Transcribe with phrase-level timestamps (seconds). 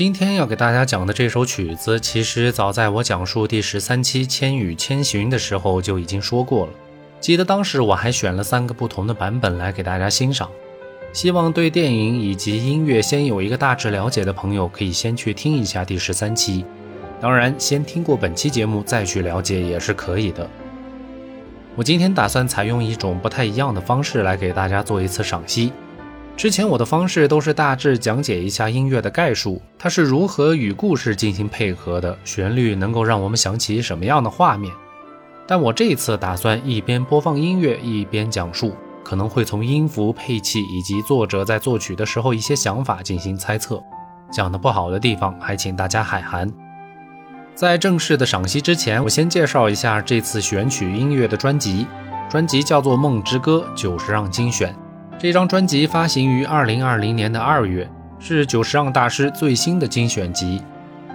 [0.00, 6.72] 今天要给大家讲的这首曲子，其实早在我讲述第十三期《千与千寻》的时候就已经说过了。
[7.20, 10.48] 记得当时我还选了三个不同的版本来给大家欣赏，
[11.12, 16.64] 希望对电影以及音乐先有一个大致了解的朋友，可以先去听一下第十三期。
[17.20, 20.48] 当然，先听过本期节目再去了解也是可以的。
[21.76, 25.70] 我今天打算采用一种不太一样的方式来给大家做一次赏析。
[26.40, 34.72] 之前我的方式都是大致讲解一下音乐的概述，它是如何与故事进行配合的，旋律能够让我们想起什么样的画面。
[35.46, 43.78] 但我这次打算一边播放音乐一边讲述，可能会从音符、配器以及作者在作曲的时候一些想法进行猜测。
[44.32, 46.50] 讲的不好的地方，还请大家海涵。
[47.54, 51.86] 在正式的赏析之前，我先介绍一下这次选取音乐的专辑，
[52.30, 54.74] 专辑叫做《梦之歌》九十让精选。
[55.20, 57.86] 这张专辑发行于二零二零年的二月，
[58.18, 60.62] 是久石让大师最新的精选集。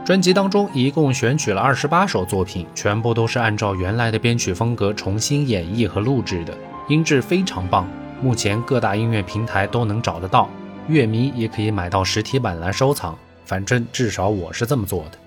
[0.05, 6.55] 专辑当中一共选取了二十八首作品，全部都是按照原来的编曲风格重新演绎和录制的，
[6.87, 7.89] 音质非常棒。
[8.21, 10.47] 目前各大音乐平台都能找得到，
[10.87, 13.17] 乐迷也可以买到实体版来收藏。
[13.43, 15.17] 反正至少我是这么做的。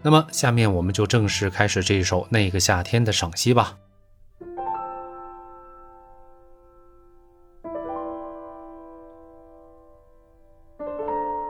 [0.00, 3.74] 那么下面我们就正式开始这首《那个夏天》的赏析吧。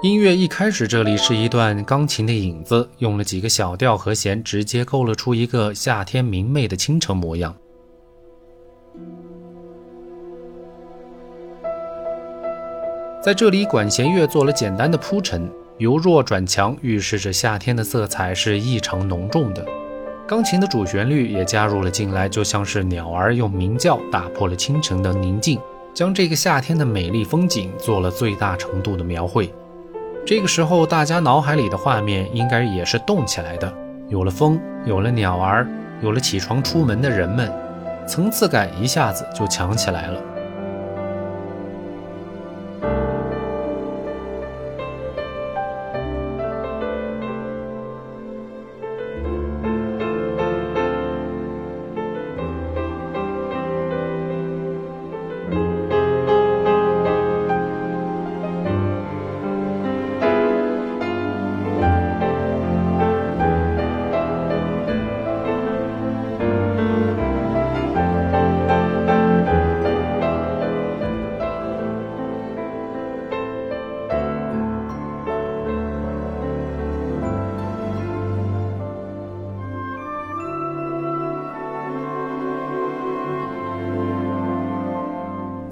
[0.02, 7.54] 音乐一开始，这里是一段钢琴的影子，用了几个小调和弦，直接勾勒出一个夏天明媚的清晨模样。
[13.22, 19.64] 在这里，管弦乐做了简单的铺陈，由弱转强，预示着夏天的色彩是异常浓重的。
[20.26, 25.60] 钢琴的主旋律也加入了进来，就像是鸟儿用鸣叫打破了清晨的宁静，
[25.94, 29.48] 将这个夏天的美丽风景做了最大程度的描绘。
[30.24, 33.72] 这个时候，大家脑海里的画面应该也是动起来的，
[34.08, 35.66] 有了风，有了鸟儿，
[36.00, 37.52] 有了起床出门的人们，
[38.06, 40.20] 层次感一下子就强起来了。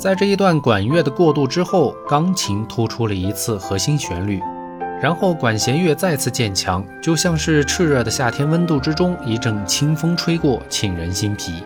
[0.00, 4.41] 在这一段管乐的过渡之后，钢琴突出了一次核心旋律，
[4.99, 11.62] 然后管弦乐再次渐强，就像是炽热的夏天温度之中一阵清风吹过，沁人心脾。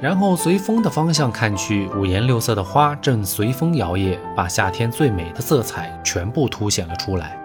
[0.00, 7.36] 然后随风的方向看去，五颜六色的花正随风摇曳，把夏天最美的色彩全部凸显了出来。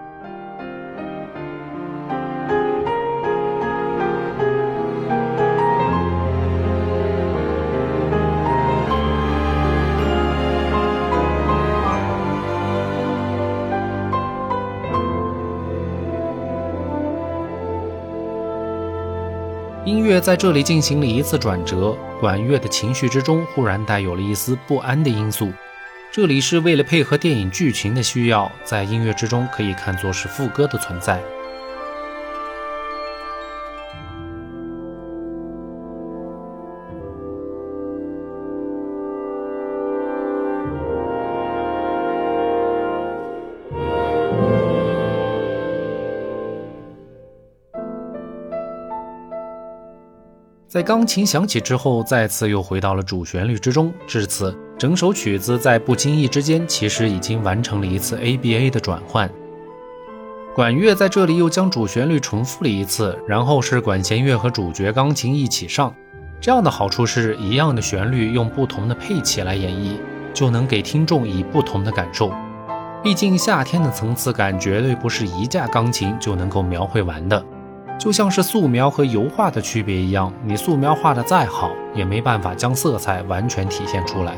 [19.84, 25.52] 音乐在这里进行了一次转折，管乐的情绪之中忽然带有了一丝不安的因素。
[26.12, 31.20] 这里是为了配合电影剧情的需要，在音乐之中可以看作是副歌的存在。
[50.72, 53.92] 在钢琴响起之后，再次又回到了主旋律之中。
[54.06, 59.30] 至此，整首曲子在不经意之间，其实已经完成了一次 ABA 的转换。
[60.54, 65.94] 管乐在这里又将主旋律重复了一次，然后是管弦乐和主角钢琴一起上。
[66.40, 69.98] 这样的好处是一样的旋律，用不同的配器来演绎，
[70.32, 72.32] 就能给听众以不同的感受。
[73.02, 77.44] 毕竟夏天的层次感绝对不是一架钢琴就能够描绘完的。
[78.02, 84.34] 就像是素描和油画的区别一样，你素描画的再好，也没办法将色彩完全体现出来。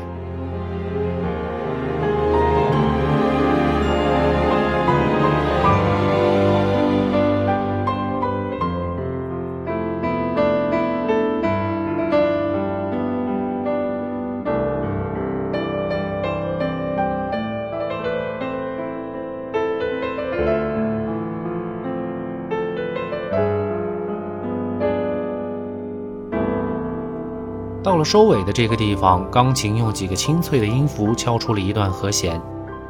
[28.05, 32.39] 收尾的这个地方，钢琴用几个清脆的音符敲出了一段和弦，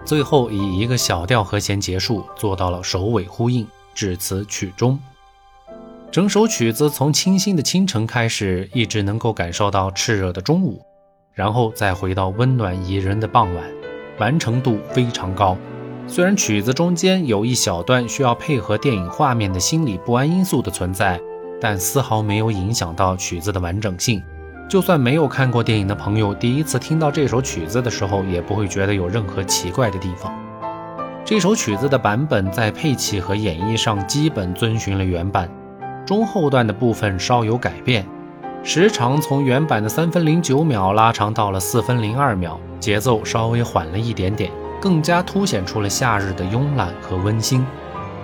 [0.04, 5.00] 最后以一个小调和弦结束，做到了首尾呼应，至此曲终。
[6.12, 10.82] 整首曲子从清新的清晨开始，一直能够感受到炽热的中午，
[11.34, 13.64] 然后再回到温暖宜人的傍晚，
[14.20, 15.58] 完成度非常高。
[16.08, 21.20] 虽然曲子中间有一小段需要配合电影画面的心理不安因素的存在，
[21.60, 24.22] 但丝毫没有影响到曲子的完整性。
[24.68, 30.34] 就算没有看过电影的朋友，第一次听到这首曲子的时候，也不会觉得有任何奇怪的地方。
[31.24, 35.50] 这首曲子的版本在配器和演绎上基本遵循了原版，
[36.06, 38.06] 中后段的部分稍有改变，
[38.64, 44.52] 时长从原版的三分零九秒拉长到了四分零二秒，节奏稍微缓了一点点，
[44.82, 47.64] 更加凸显出了夏日的慵懒和温馨。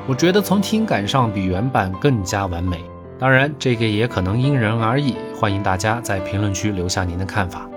[0.07, 2.83] 我觉得从听感上比原版更加完美。
[3.21, 7.69] 当然，这个也可能因人而异，欢迎大家在评论区留下您的看法。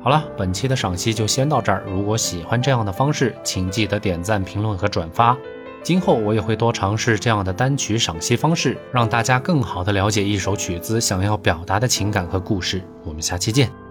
[0.00, 1.82] 好了，本期的赏析就先到这儿。
[1.84, 5.36] 如果喜欢这样的方式，请记得点赞、评论和转发。
[5.82, 12.80] 今后我也会多尝试这样的单曲赏析方式，让大家更好的了解一首曲子想要表达的情感和故事。
[13.02, 13.87] 我们下期见。